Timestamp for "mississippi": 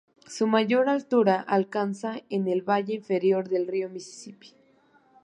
3.87-4.55